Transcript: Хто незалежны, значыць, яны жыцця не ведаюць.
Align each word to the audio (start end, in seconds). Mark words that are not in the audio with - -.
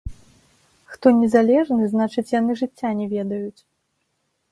Хто 0.93 1.07
незалежны, 1.17 1.83
значыць, 1.93 2.31
яны 2.39 2.51
жыцця 2.61 2.89
не 3.03 3.07
ведаюць. 3.13 3.61